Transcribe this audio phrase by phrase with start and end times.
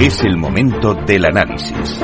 [0.00, 2.00] Es el momento del análisis.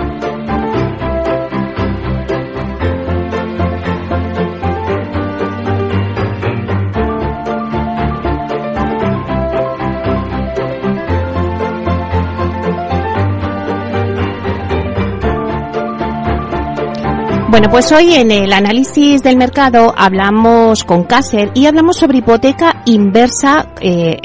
[17.48, 22.82] Bueno, pues hoy en el análisis del mercado hablamos con Caser y hablamos sobre hipoteca
[22.86, 23.68] inversa.
[23.80, 24.18] Eh,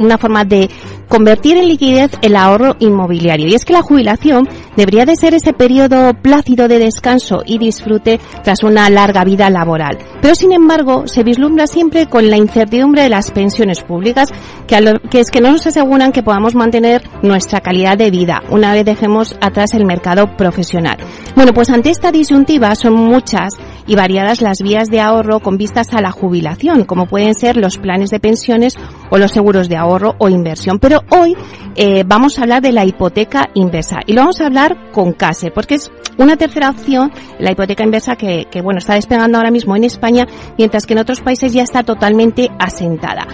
[0.00, 0.68] una forma de
[1.08, 3.46] convertir en liquidez el ahorro inmobiliario.
[3.48, 8.20] Y es que la jubilación debería de ser ese periodo plácido de descanso y disfrute
[8.42, 9.98] tras una larga vida laboral.
[10.22, 14.30] Pero sin embargo, se vislumbra siempre con la incertidumbre de las pensiones públicas,
[14.66, 18.72] que, que es que no nos aseguran que podamos mantener nuestra calidad de vida una
[18.72, 20.96] vez dejemos atrás el mercado profesional.
[21.34, 23.54] Bueno, pues ante esta disyuntiva son muchas
[23.86, 27.78] y variadas las vías de ahorro con vistas a la jubilación, como pueden ser los
[27.78, 28.76] planes de pensiones
[29.10, 30.78] o los seguros de ahorro o inversión.
[30.78, 31.36] Pero hoy
[31.76, 35.50] eh, vamos a hablar de la hipoteca inversa y lo vamos a hablar con CASE,
[35.50, 39.76] porque es una tercera opción, la hipoteca inversa que, que bueno, está despegando ahora mismo
[39.76, 40.26] en España,
[40.58, 43.26] mientras que en otros países ya está totalmente asentada.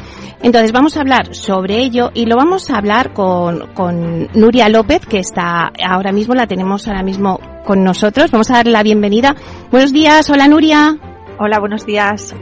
[0.42, 5.06] Entonces vamos a hablar sobre ello y lo vamos a hablar con, con Nuria López,
[5.06, 8.30] que está ahora mismo, la tenemos ahora mismo con nosotros.
[8.30, 9.34] Vamos a darle la bienvenida.
[9.70, 10.96] Buenos días, hola Nuria.
[11.38, 12.34] Hola, buenos días.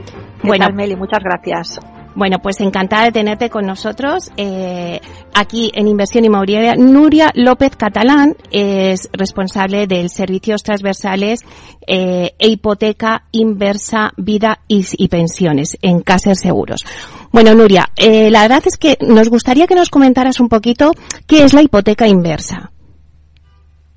[0.43, 0.97] ¿Qué bueno, tal, Meli?
[0.97, 1.81] Muchas gracias.
[2.15, 5.01] Bueno, pues encantada de tenerte con nosotros eh,
[5.35, 6.75] aquí en Inversión Inmobiliaria.
[6.77, 11.41] Nuria López Catalán es responsable del Servicios Transversales
[11.87, 16.85] eh, e Hipoteca Inversa Vida y, y Pensiones en Caser Seguros.
[17.33, 20.93] Bueno, Nuria, eh, la verdad es que nos gustaría que nos comentaras un poquito
[21.27, 22.71] qué es la hipoteca inversa.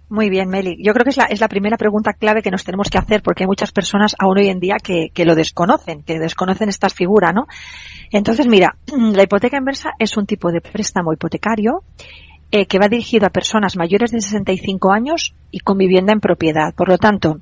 [0.09, 0.77] Muy bien, Meli.
[0.81, 3.22] Yo creo que es la, es la primera pregunta clave que nos tenemos que hacer
[3.22, 6.89] porque hay muchas personas aún hoy en día que, que lo desconocen, que desconocen esta
[6.89, 7.47] figura, ¿no?
[8.11, 11.83] Entonces, mira, la hipoteca inversa es un tipo de préstamo hipotecario
[12.52, 16.74] eh, que va dirigido a personas mayores de 65 años y con vivienda en propiedad.
[16.74, 17.41] Por lo tanto,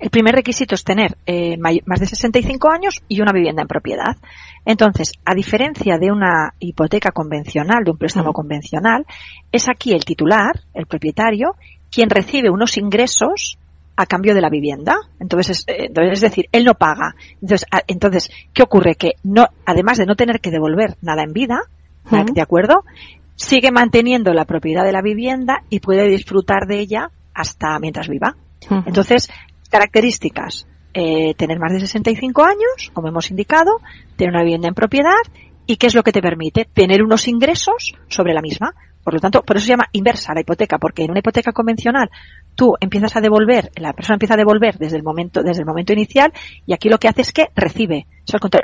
[0.00, 4.16] el primer requisito es tener eh, más de 65 años y una vivienda en propiedad.
[4.64, 9.06] Entonces, a diferencia de una hipoteca convencional, de un préstamo convencional,
[9.50, 11.56] es aquí el titular, el propietario,
[11.90, 13.58] quien recibe unos ingresos
[13.96, 14.96] a cambio de la vivienda.
[15.18, 17.16] Entonces, es, eh, decir, él no paga.
[17.42, 18.94] Entonces, entonces, ¿qué ocurre?
[18.94, 21.62] Que no, además de no tener que devolver nada en vida.
[22.10, 22.84] ¿de acuerdo?
[23.34, 28.34] Sigue manteniendo la propiedad de la vivienda y puede disfrutar de ella hasta mientras viva.
[28.86, 29.28] Entonces,
[29.68, 30.66] Características.
[30.94, 33.80] Eh, tener más de 65 años, como hemos indicado,
[34.16, 35.20] tener una vivienda en propiedad
[35.66, 38.74] y qué es lo que te permite tener unos ingresos sobre la misma.
[39.04, 42.10] Por lo tanto, por eso se llama inversa la hipoteca, porque en una hipoteca convencional
[42.54, 45.92] tú empiezas a devolver, la persona empieza a devolver desde el momento, desde el momento
[45.92, 46.32] inicial
[46.66, 48.06] y aquí lo que hace es que recibe,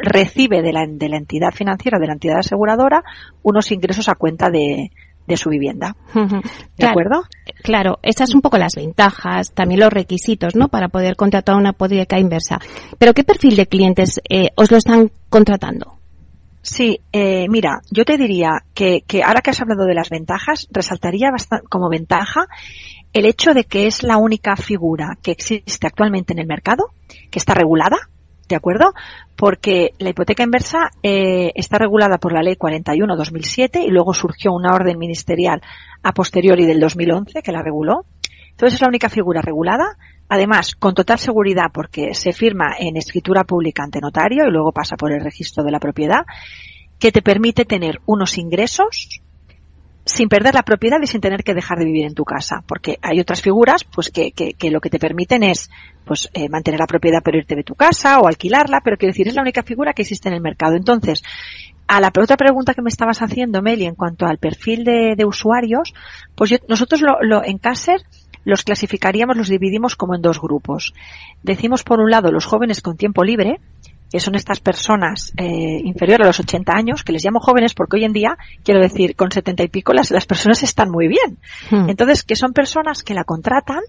[0.03, 3.05] recibe de la, de la entidad financiera, de la entidad aseguradora,
[3.43, 4.91] unos ingresos a cuenta de,
[5.27, 5.97] de su vivienda.
[6.15, 6.23] ¿De
[6.77, 7.23] claro, acuerdo?
[7.65, 10.69] Claro, esas son un poco las ventajas, también los requisitos, ¿no?
[10.69, 12.61] Para poder contratar una hipoteca inversa.
[12.99, 15.95] Pero ¿qué perfil de clientes eh, os lo están contratando?
[16.61, 20.69] Sí, eh, mira, yo te diría que, que, ahora que has hablado de las ventajas,
[20.73, 21.31] resaltaría
[21.71, 22.49] como ventaja
[23.15, 26.91] el hecho de que es la única figura que existe actualmente en el mercado,
[27.31, 27.97] que está regulada,
[28.55, 28.95] ¿de acuerdo?
[29.35, 34.73] Porque la hipoteca inversa eh, está regulada por la Ley 41-2007 y luego surgió una
[34.73, 35.61] orden ministerial
[36.05, 38.07] a posteriori del 2011 que la reguló.
[38.51, 39.99] Entonces es la única figura regulada,
[40.29, 44.97] además con total seguridad porque se firma en escritura pública ante notario y luego pasa
[44.97, 46.25] por el registro de la propiedad,
[47.01, 49.21] que te permite tener unos ingresos
[50.05, 52.99] sin perder la propiedad y sin tener que dejar de vivir en tu casa, porque
[53.03, 55.71] hay otras figuras pues que, que, que lo que te permiten es
[56.05, 59.29] pues eh, mantener la propiedad pero irte de tu casa o alquilarla, pero quiero decir
[59.29, 60.77] es la única figura que existe en el mercado.
[60.77, 61.23] Entonces,
[61.87, 65.25] a la otra pregunta que me estabas haciendo, Meli, en cuanto al perfil de, de
[65.25, 65.95] usuarios,
[66.35, 68.01] pues yo, nosotros lo, lo, en Caser
[68.45, 70.93] los clasificaríamos, los dividimos como en dos grupos.
[71.43, 73.59] Decimos por un lado los jóvenes con tiempo libre,
[74.15, 77.97] que son estas personas eh, inferiores a los 80 años, que les llamo jóvenes porque
[77.97, 81.39] hoy en día, quiero decir, con 70 y pico las, las personas están muy bien.
[81.69, 81.89] Hmm.
[81.89, 83.81] Entonces, que son personas que la contratan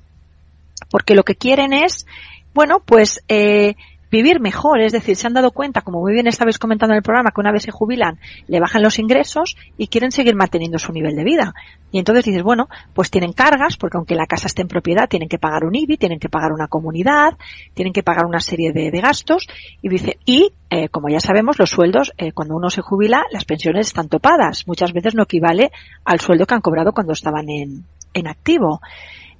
[0.89, 2.07] porque lo que quieren es,
[2.55, 3.75] bueno, pues eh,
[4.15, 7.03] vivir mejor, es decir, se han dado cuenta, como muy bien estabais comentando en el
[7.03, 8.17] programa, que una vez se jubilan,
[8.47, 11.53] le bajan los ingresos y quieren seguir manteniendo su nivel de vida.
[11.91, 15.29] Y entonces dices, bueno, pues tienen cargas, porque aunque la casa esté en propiedad, tienen
[15.29, 17.37] que pagar un IBI, tienen que pagar una comunidad,
[17.73, 19.47] tienen que pagar una serie de, de gastos,
[19.81, 23.45] y dice, y eh, como ya sabemos, los sueldos, eh, cuando uno se jubila, las
[23.45, 24.67] pensiones están topadas.
[24.67, 25.71] Muchas veces no equivale
[26.03, 28.81] al sueldo que han cobrado cuando estaban en, en activo.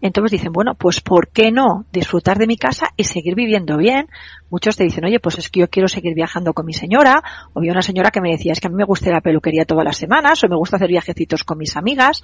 [0.05, 4.07] Entonces dicen, bueno, pues ¿por qué no disfrutar de mi casa y seguir viviendo bien?
[4.51, 7.23] Muchos te dicen, oye, pues es que yo quiero seguir viajando con mi señora,
[7.53, 9.65] o vi una señora que me decía, es que a mí me gusta la peluquería
[9.65, 12.21] todas las semanas, o me gusta hacer viajecitos con mis amigas.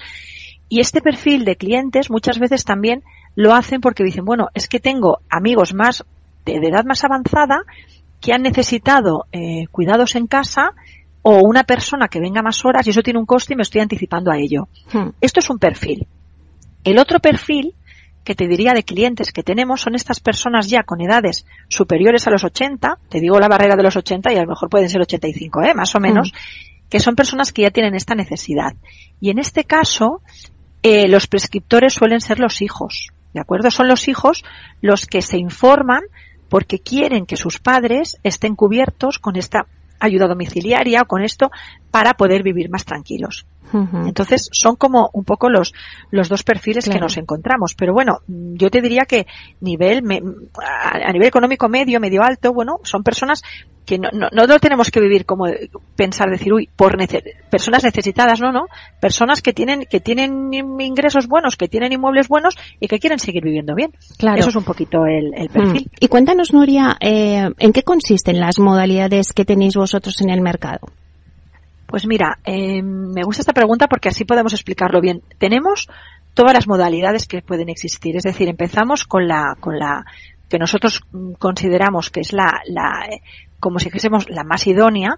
[0.69, 3.01] Y este perfil de clientes muchas veces también
[3.33, 6.05] lo hacen porque dicen, bueno, es que tengo amigos más
[6.45, 7.63] de, edad más avanzada
[8.19, 10.73] que han necesitado eh, cuidados en casa
[11.23, 13.81] o una persona que venga más horas y eso tiene un coste y me estoy
[13.81, 14.67] anticipando a ello.
[14.93, 15.09] Hmm.
[15.19, 16.05] Esto es un perfil.
[16.83, 17.75] El otro perfil
[18.23, 22.31] que te diría de clientes que tenemos son estas personas ya con edades superiores a
[22.31, 25.01] los 80, te digo la barrera de los 80 y a lo mejor pueden ser
[25.01, 25.73] 85, ¿eh?
[25.73, 26.89] más o menos, hmm.
[26.89, 28.75] que son personas que ya tienen esta necesidad.
[29.19, 30.21] Y en este caso,
[30.83, 33.71] eh, los prescriptores suelen ser los hijos, ¿de acuerdo?
[33.71, 34.43] Son los hijos
[34.81, 36.03] los que se informan
[36.49, 39.67] porque quieren que sus padres estén cubiertos con esta
[40.01, 41.51] ayuda domiciliaria o con esto
[41.91, 43.45] para poder vivir más tranquilos.
[44.05, 45.73] Entonces son como un poco los,
[46.09, 47.73] los dos perfiles que nos encontramos.
[47.73, 49.27] Pero bueno, yo te diría que
[49.61, 50.03] nivel,
[50.61, 53.43] a nivel económico medio, medio alto, bueno, son personas
[53.85, 55.45] que no, no, no lo tenemos que vivir como
[55.95, 56.97] pensar, decir, uy, por
[57.49, 58.65] personas necesitadas, no, no,
[58.99, 63.43] personas que tienen, que tienen ingresos buenos, que tienen inmuebles buenos y que quieren seguir
[63.43, 63.91] viviendo bien.
[64.17, 64.39] Claro.
[64.39, 65.89] Eso es un poquito el, el perfil.
[65.99, 70.89] Y cuéntanos, Nuria, eh, ¿en qué consisten las modalidades que tenéis vosotros en el mercado?
[71.87, 75.21] Pues mira, eh, me gusta esta pregunta porque así podemos explicarlo bien.
[75.37, 75.89] Tenemos
[76.33, 78.15] todas las modalidades que pueden existir.
[78.15, 80.05] Es decir, empezamos con la, con la
[80.51, 81.01] que nosotros
[81.39, 83.07] consideramos que es la, la
[83.59, 85.17] como si dijésemos la más idónea,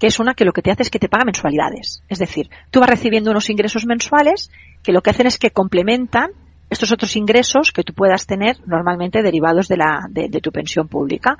[0.00, 2.02] que es una que lo que te hace es que te paga mensualidades.
[2.08, 4.50] Es decir, tú vas recibiendo unos ingresos mensuales
[4.82, 6.32] que lo que hacen es que complementan
[6.68, 11.36] estos otros ingresos que tú puedas tener normalmente derivados de, la, de tu pensión pública.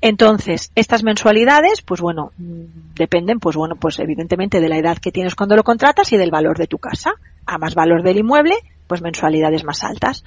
[0.00, 5.34] Entonces, estas mensualidades, pues bueno, dependen, pues bueno, pues evidentemente de la edad que tienes
[5.34, 7.12] cuando lo contratas y del valor de tu casa.
[7.46, 8.54] A más valor del inmueble,
[8.86, 10.24] pues mensualidades más altas.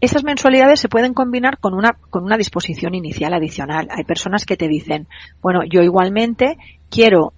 [0.00, 3.88] Estas mensualidades se pueden combinar con una, con una disposición inicial adicional.
[3.90, 5.08] Hay personas que te dicen,
[5.42, 6.56] bueno, yo igualmente
[6.88, 7.32] quiero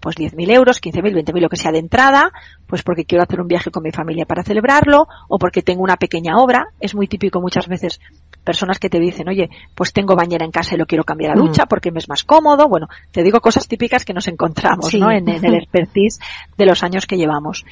[0.00, 2.30] pues 10.000 euros, 15.000, 20.000, lo que sea de entrada,
[2.66, 5.96] pues porque quiero hacer un viaje con mi familia para celebrarlo, o porque tengo una
[5.96, 6.68] pequeña obra.
[6.80, 8.00] Es muy típico muchas veces
[8.48, 11.34] personas que te dicen, oye, pues tengo bañera en casa y lo quiero cambiar a
[11.34, 11.38] mm.
[11.38, 12.66] ducha porque me es más cómodo.
[12.66, 15.10] Bueno, te digo cosas típicas que nos encontramos, ¿no?
[15.10, 16.18] En, el expertise
[16.56, 17.66] de los años que llevamos.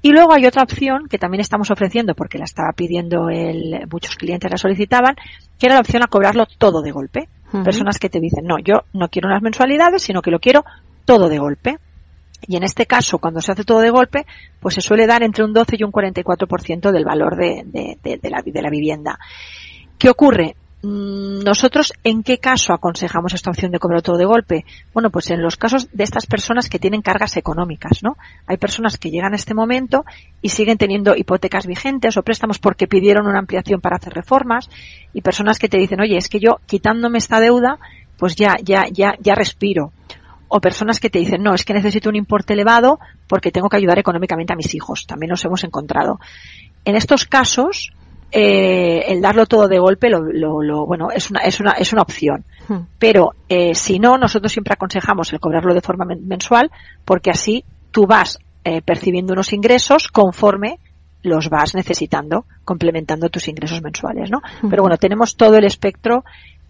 [0.00, 4.16] Y luego hay otra opción que también estamos ofreciendo porque la estaba pidiendo el, muchos
[4.16, 5.16] clientes la solicitaban,
[5.58, 7.28] que era la opción a cobrarlo todo de golpe.
[7.62, 10.64] Personas que te dicen, no, yo no quiero unas mensualidades, sino que lo quiero
[11.04, 11.76] todo de golpe.
[12.48, 14.24] Y en este caso, cuando se hace todo de golpe,
[14.60, 18.40] pues se suele dar entre un 12 y un 44% del valor de, de, la,
[18.42, 19.18] de la vivienda.
[20.02, 20.56] ¿Qué ocurre?
[20.82, 24.64] Mm, nosotros, ¿en qué caso aconsejamos esta opción de cobrar todo de golpe?
[24.92, 28.16] Bueno, pues en los casos de estas personas que tienen cargas económicas, ¿no?
[28.48, 30.04] Hay personas que llegan a este momento
[30.40, 34.68] y siguen teniendo hipotecas vigentes o préstamos porque pidieron una ampliación para hacer reformas
[35.14, 37.78] y personas que te dicen, oye, es que yo quitándome esta deuda,
[38.16, 39.92] pues ya, ya, ya, ya respiro
[40.48, 43.76] o personas que te dicen, no, es que necesito un importe elevado porque tengo que
[43.76, 45.06] ayudar económicamente a mis hijos.
[45.06, 46.18] También nos hemos encontrado.
[46.84, 47.92] En estos casos,
[48.34, 50.22] eh, el darlo todo de golpe, lo,
[50.62, 52.44] lo, bueno, es una, es una, es una opción.
[52.66, 52.86] Hmm.
[52.98, 56.70] Pero eh, si no, nosotros siempre aconsejamos el cobrarlo de forma mensual
[57.04, 60.78] porque así tú vas eh, percibiendo unos ingresos conforme
[61.22, 64.40] los vas necesitando, complementando tus ingresos mensuales, ¿no?
[64.62, 64.70] Hmm.
[64.70, 66.24] Pero bueno, tenemos todo el espectro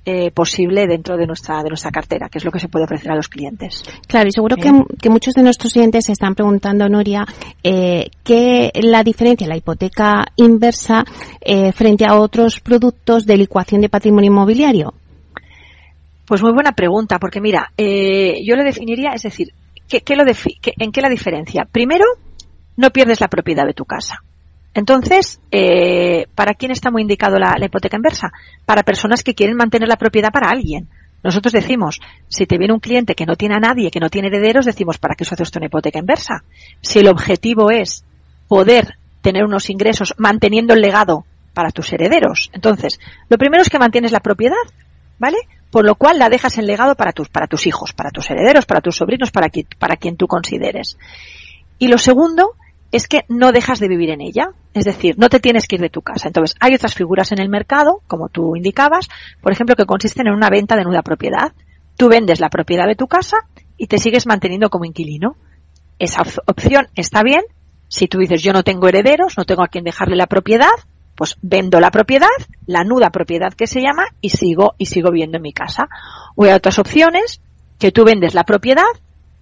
[0.05, 3.13] eh, posible dentro de nuestra de nuestra cartera, que es lo que se puede ofrecer
[3.13, 3.85] a los clientes.
[4.09, 7.25] Claro, y seguro que, que, muchos de nuestros clientes se están preguntando, Noria,
[7.63, 11.05] eh, qué la diferencia, la hipoteca inversa
[11.41, 14.95] eh, frente a otros productos de licuación de patrimonio inmobiliario.
[16.27, 19.53] Pues muy buena pregunta, porque mira, eh, yo lo definiría, es decir,
[19.89, 21.67] ¿qué, qué lo ¿en qué la diferencia?
[21.71, 22.05] Primero,
[22.77, 24.23] no pierdes la propiedad de tu casa.
[24.75, 28.33] Entonces, eh, ¿para quién está muy indicado la, hipoteca inversa?
[28.65, 30.89] Para personas que quieren mantener la propiedad para alguien.
[31.23, 34.29] Nosotros decimos, si te viene un cliente que no tiene a nadie, que no tiene
[34.29, 36.43] herederos, decimos, ¿para qué eso hace una hipoteca inversa?
[36.81, 38.05] Si el objetivo es
[38.49, 41.25] poder tener unos ingresos manteniendo el legado
[41.55, 42.51] para tus herederos.
[42.53, 42.99] Entonces,
[43.29, 44.57] lo primero es que mantienes la propiedad,
[45.19, 45.37] ¿vale?
[45.71, 48.67] Por lo cual la dejas en legado para tus, para tus hijos, para tus herederos,
[48.67, 49.49] para tus sobrinos, para,
[49.79, 50.99] para quien tú consideres.
[51.79, 52.57] Y lo segundo
[52.93, 54.51] es que no dejas de vivir en ella.
[54.75, 56.29] Es decir, no te tienes que ir de tu casa.
[56.29, 59.09] Entonces, hay otras figuras en el mercado, como tú indicabas,
[59.41, 61.53] por ejemplo, que consisten en una venta de nuda propiedad.
[61.97, 63.39] Tú vendes la propiedad de tu casa
[63.79, 65.37] y te sigues manteniendo como inquilino.
[65.99, 67.43] Esa opción está bien.
[67.89, 70.71] Si tú dices, yo no tengo herederos, no tengo a quien dejarle la propiedad,
[71.15, 72.29] pues vendo la propiedad,
[72.67, 75.89] la nuda propiedad que se llama, y sigo, y sigo viviendo en mi casa.
[76.37, 77.41] O hay otras opciones,
[77.79, 78.83] que tú vendes la propiedad,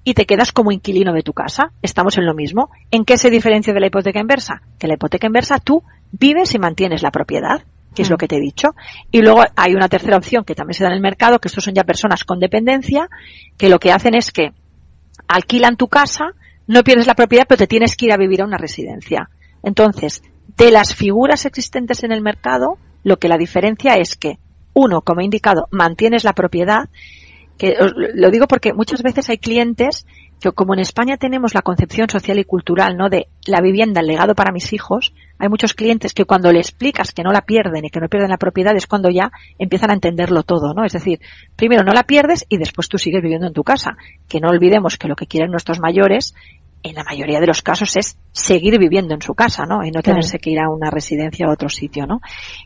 [0.05, 1.73] y te quedas como inquilino de tu casa.
[1.83, 2.71] Estamos en lo mismo.
[2.91, 4.63] ¿En qué se diferencia de la hipoteca inversa?
[4.79, 7.63] Que la hipoteca inversa tú vives y mantienes la propiedad
[7.95, 8.19] que es lo mm.
[8.19, 8.75] que te he dicho.
[9.11, 11.65] Y luego hay una tercera opción que también se da en el mercado, que estos
[11.65, 13.09] son ya personas con dependencia,
[13.57, 14.53] que lo que hacen es que
[15.29, 16.33] alquilan tu casa,
[16.67, 19.29] no pierdes la propiedad, pero te tienes que ir a vivir a una residencia.
[19.63, 20.23] Entonces,
[20.57, 24.39] de las figuras existentes en el mercado, lo que la diferencia es que,
[24.73, 26.89] uno, como he indicado, mantienes la propiedad,
[27.61, 27.77] que
[28.15, 30.07] lo digo porque muchas veces hay clientes
[30.41, 33.11] que como en España tenemos la concepción social y cultural, ¿no?
[33.11, 37.13] De la vivienda, el legado para mis hijos, hay muchos clientes que cuando le explicas
[37.13, 39.93] que no la pierden y que no pierden la propiedad es cuando ya empiezan a
[39.93, 40.87] entenderlo todo, ¿no?
[40.87, 41.21] Es decir,
[41.55, 43.99] primero no la pierdes y después tú sigues viviendo en tu casa.
[44.27, 46.35] Que no olvidemos que lo que quieren nuestros mayores
[46.83, 49.85] en la mayoría de los casos es seguir viviendo en su casa, ¿no?
[49.85, 52.23] Y no tenerse que ir a una residencia o a otro sitio, ¿no?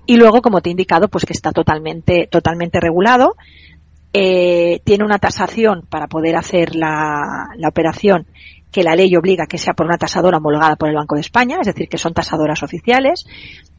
[0.06, 3.34] Y luego, como te he indicado, pues que está totalmente, totalmente regulado
[4.16, 8.28] eh, tiene una tasación para poder hacer la, operación
[8.70, 11.58] que la ley obliga que sea por una tasadora homologada por el Banco de España,
[11.60, 13.26] es decir, que son tasadoras oficiales.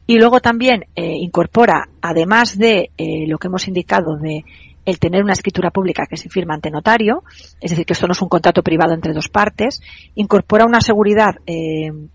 [0.06, 4.44] Y luego también eh, incorpora, además de eh, lo que hemos indicado de
[4.84, 7.24] el tener una escritura pública que se firma ante notario,
[7.60, 9.80] es decir, que esto no es un contrato privado entre dos partes,
[10.14, 11.34] incorpora una seguridad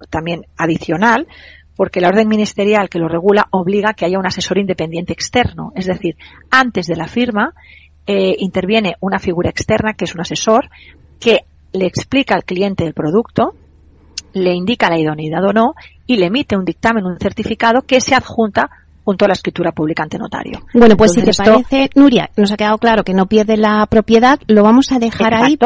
[0.10, 1.28] también adicional,
[1.76, 5.86] porque la orden ministerial que lo regula obliga que haya un asesor independiente externo, es
[5.86, 6.16] decir,
[6.50, 7.54] antes de la firma
[8.12, 10.70] eh, interviene una figura externa que es un asesor
[11.18, 13.56] que le explica al cliente el producto,
[14.34, 15.76] le indica la idoneidad o no
[16.06, 18.70] y le emite un dictamen, un certificado que se adjunta
[19.04, 20.62] junto a la escritura pública ante notario.
[20.74, 24.40] Bueno, pues si te parece, Nuria, nos ha quedado claro que no pierde la propiedad,
[24.48, 25.58] lo vamos a dejar ahí.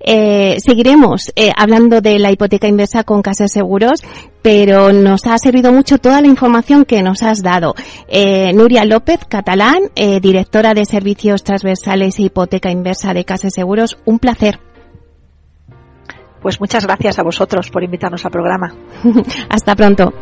[0.00, 4.02] Eh, seguiremos eh, hablando de la hipoteca inversa con Casas Seguros,
[4.42, 7.74] pero nos ha servido mucho toda la información que nos has dado.
[8.08, 13.98] Eh, Nuria López, catalán, eh, directora de Servicios Transversales e Hipoteca Inversa de Casas Seguros,
[14.04, 14.60] un placer.
[16.40, 18.74] Pues muchas gracias a vosotros por invitarnos al programa.
[19.48, 20.12] Hasta pronto.